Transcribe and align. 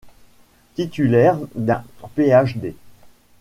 Titulaire 0.73 1.37
d'un 1.53 1.83
Ph.D. 2.15 2.73